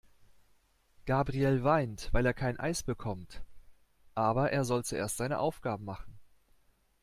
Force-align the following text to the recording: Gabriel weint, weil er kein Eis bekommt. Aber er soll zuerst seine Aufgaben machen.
Gabriel 1.05 1.63
weint, 1.63 2.09
weil 2.11 2.25
er 2.25 2.33
kein 2.33 2.59
Eis 2.59 2.81
bekommt. 2.81 3.43
Aber 4.15 4.51
er 4.51 4.65
soll 4.65 4.83
zuerst 4.83 5.17
seine 5.17 5.37
Aufgaben 5.37 5.85
machen. 5.85 6.17